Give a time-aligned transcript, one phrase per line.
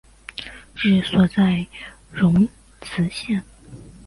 [0.73, 1.67] 治所在
[2.11, 2.41] 荣
[2.79, 3.43] 懿县。